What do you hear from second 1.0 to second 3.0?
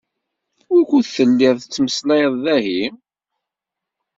telliḍ tettmeslayeḍ dahi?